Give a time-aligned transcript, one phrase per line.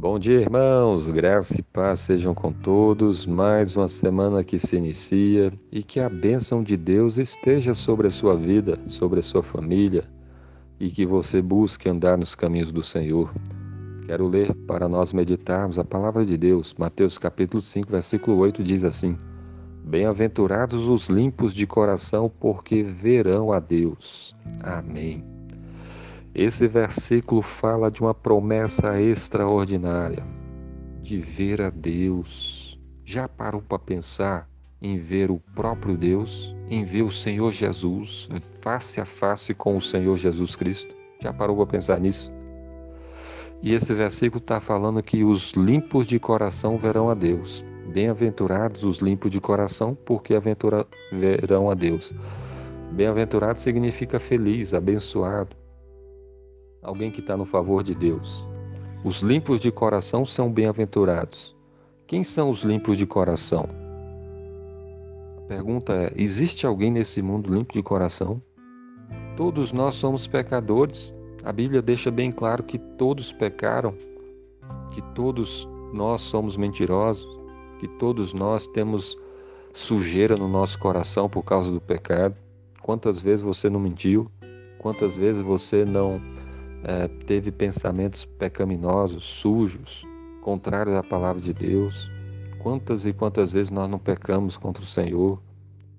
[0.00, 1.08] Bom dia, irmãos.
[1.08, 3.26] Graça e paz sejam com todos.
[3.26, 8.10] Mais uma semana que se inicia e que a bênção de Deus esteja sobre a
[8.12, 10.04] sua vida, sobre a sua família
[10.78, 13.34] e que você busque andar nos caminhos do Senhor.
[14.06, 16.76] Quero ler para nós meditarmos a palavra de Deus.
[16.78, 19.18] Mateus capítulo 5, versículo 8 diz assim:
[19.82, 24.36] Bem-aventurados os limpos de coração, porque verão a Deus.
[24.62, 25.37] Amém.
[26.38, 30.24] Esse versículo fala de uma promessa extraordinária,
[31.02, 32.78] de ver a Deus.
[33.04, 34.48] Já parou para pensar
[34.80, 38.28] em ver o próprio Deus, em ver o Senhor Jesus
[38.60, 40.94] face a face com o Senhor Jesus Cristo?
[41.20, 42.32] Já parou para pensar nisso?
[43.60, 47.64] E esse versículo está falando que os limpos de coração verão a Deus.
[47.92, 52.14] Bem-aventurados os limpos de coração, porque aventura verão a Deus.
[52.92, 55.56] Bem-aventurado significa feliz, abençoado
[56.82, 58.48] alguém que está no favor de Deus.
[59.04, 61.56] Os limpos de coração são bem-aventurados.
[62.06, 63.68] Quem são os limpos de coração?
[65.36, 68.42] A pergunta é: existe alguém nesse mundo limpo de coração?
[69.36, 71.14] Todos nós somos pecadores.
[71.44, 73.94] A Bíblia deixa bem claro que todos pecaram,
[74.90, 77.26] que todos nós somos mentirosos,
[77.78, 79.16] que todos nós temos
[79.72, 82.34] sujeira no nosso coração por causa do pecado.
[82.82, 84.30] Quantas vezes você não mentiu?
[84.78, 86.20] Quantas vezes você não
[86.84, 90.04] é, teve pensamentos pecaminosos, sujos,
[90.42, 92.10] contrários à palavra de Deus.
[92.58, 95.40] Quantas e quantas vezes nós não pecamos contra o Senhor,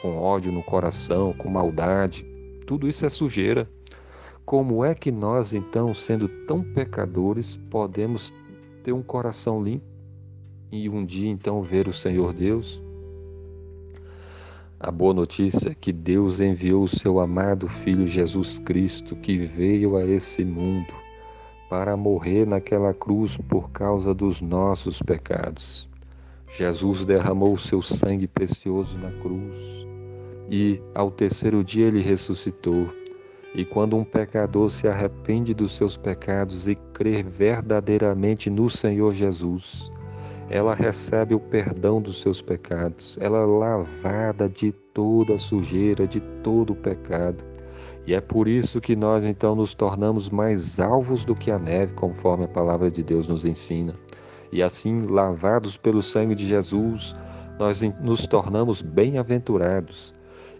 [0.00, 2.24] com ódio no coração, com maldade?
[2.66, 3.68] Tudo isso é sujeira.
[4.44, 8.32] Como é que nós, então, sendo tão pecadores, podemos
[8.82, 9.84] ter um coração limpo
[10.72, 12.82] e um dia, então, ver o Senhor Deus?
[14.82, 19.94] A boa notícia é que Deus enviou o seu amado Filho Jesus Cristo, que veio
[19.94, 20.90] a esse mundo
[21.68, 25.86] para morrer naquela cruz por causa dos nossos pecados.
[26.56, 29.86] Jesus derramou o seu sangue precioso na cruz
[30.50, 32.88] e, ao terceiro dia, ele ressuscitou.
[33.54, 39.92] E quando um pecador se arrepende dos seus pecados e crer verdadeiramente no Senhor Jesus,
[40.50, 46.74] ela recebe o perdão dos seus pecados, ela é lavada de toda sujeira, de todo
[46.74, 47.44] pecado.
[48.04, 51.92] E é por isso que nós então nos tornamos mais alvos do que a neve,
[51.92, 53.94] conforme a palavra de Deus nos ensina.
[54.50, 57.14] E assim, lavados pelo sangue de Jesus,
[57.56, 60.12] nós nos tornamos bem-aventurados.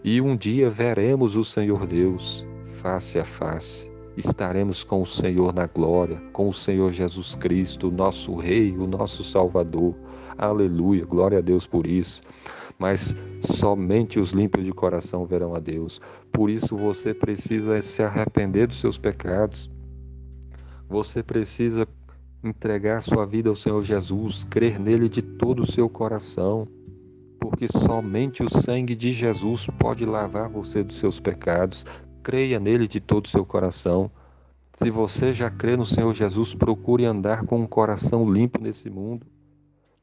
[0.03, 2.47] E um dia veremos o Senhor Deus
[2.81, 7.91] face a face estaremos com o Senhor na glória, com o Senhor Jesus Cristo, o
[7.91, 9.95] nosso Rei, o nosso Salvador.
[10.37, 12.21] Aleluia, glória a Deus por isso.
[12.77, 16.01] Mas somente os limpos de coração verão a Deus.
[16.31, 19.69] Por isso você precisa se arrepender dos seus pecados.
[20.89, 21.87] Você precisa
[22.43, 26.67] entregar sua vida ao Senhor Jesus, crer nele de todo o seu coração,
[27.39, 31.85] porque somente o sangue de Jesus pode lavar você dos seus pecados,
[32.23, 34.09] creia nele de todo o seu coração.
[34.73, 39.25] Se você já crê no Senhor Jesus, procure andar com um coração limpo nesse mundo.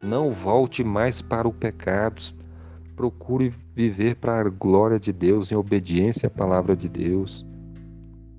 [0.03, 2.23] Não volte mais para o pecado.
[2.95, 7.47] Procure viver para a glória de Deus, em obediência à palavra de Deus.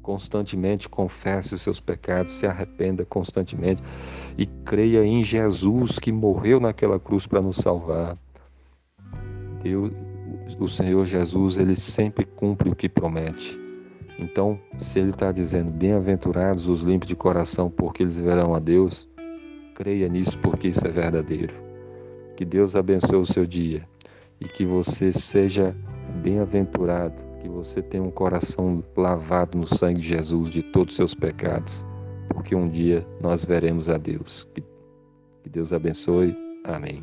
[0.01, 3.81] Constantemente confesse os seus pecados, se arrependa constantemente
[4.37, 8.17] e creia em Jesus que morreu naquela cruz para nos salvar.
[9.61, 9.91] Deus,
[10.57, 13.68] o Senhor Jesus, ele sempre cumpre o que promete.
[14.19, 19.09] Então, se ele está dizendo, bem-aventurados os limpos de coração, porque eles verão a Deus,
[19.75, 21.53] creia nisso, porque isso é verdadeiro.
[22.35, 23.87] Que Deus abençoe o seu dia
[24.41, 25.75] e que você seja
[26.21, 31.13] bem-aventurado, que você tenha um coração lavado no sangue de Jesus de todos os seus
[31.13, 31.85] pecados,
[32.27, 34.45] porque um dia nós veremos a Deus.
[34.53, 36.35] Que Deus abençoe.
[36.65, 37.01] Amém.